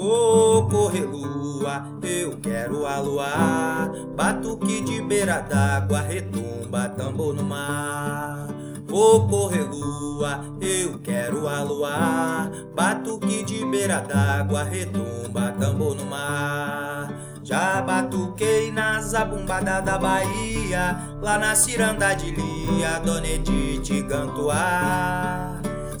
[0.00, 3.92] Vou correr lua, eu quero a lua.
[4.16, 8.48] Batuque de beira d'água, retumba tambor no mar.
[8.88, 12.50] Vou correr lua, eu quero a lua.
[12.74, 17.12] Batuque de beira d'água, retumba tambor no mar.
[17.42, 25.19] Já batuquei na zabumbada da Bahia, lá na ciranda de Lia, Dona Edith Gantuá.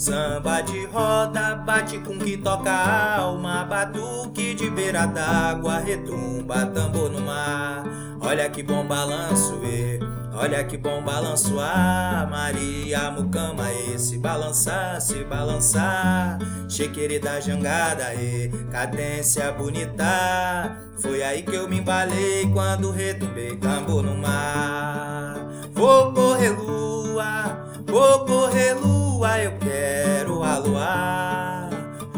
[0.00, 7.10] Samba de roda, bate com que toca a alma, batuque de beira d'água, retumba tambor
[7.10, 7.84] no mar.
[8.18, 10.00] Olha que bom balanço, e
[10.32, 16.38] olha que bom balanço, ah, Maria Mucama, esse balançar, se balançar.
[16.66, 20.78] Chequeire da jangada, e cadência bonita.
[20.96, 25.34] Foi aí que eu me embalei quando retumbei tambor no mar.
[25.74, 26.10] Vou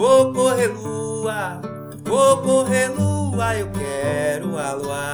[0.02, 1.60] Vou correr lua,
[2.04, 5.04] vou correr lua, eu quero a lua.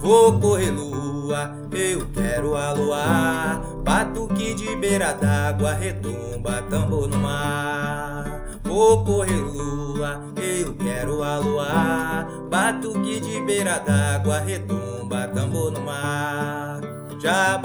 [0.00, 3.62] Vou correr lua, eu quero a lua.
[3.84, 8.58] Batuque de beira d'água, retumba tambor no mar.
[8.64, 12.26] Vou correr lua, eu quero a lua.
[12.50, 16.80] Batuque de beira d'água, retumba tambor no mar.
[17.20, 17.56] Já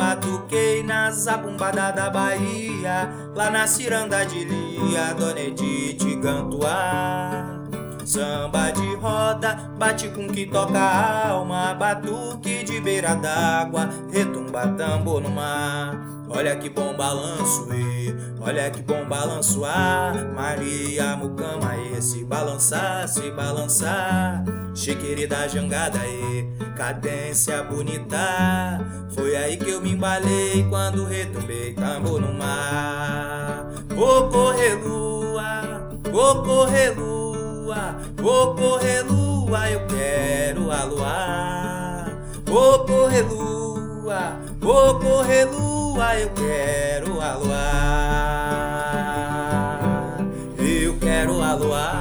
[0.50, 7.60] batuquei na zabumbada da Bahia, lá na ciranda de Lia, Dona Edith Gantuá.
[8.04, 15.22] Samba de roda, bate com que toca a alma, batuque de beira d'água, retumba tambor
[15.22, 16.19] no mar.
[16.32, 23.32] Olha que bom balanço, e olha que bom balanço, ah, Maria Mucama, esse balançar, se
[23.32, 24.44] balançar.
[24.76, 28.80] Chiqueire da jangada, e cadência bonita.
[29.10, 33.66] Foi aí que eu me embalei quando retumbei tambor no mar.
[33.90, 42.06] Vou correr lua, vou correr lua, vou correr lua, eu quero a lua.
[42.46, 44.40] Vou correr lua,
[45.90, 47.72] lua, eu quero a lua.
[50.58, 51.92] Eu quero a lua.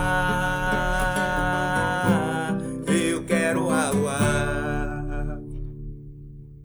[2.87, 4.28] Eu quero a lua.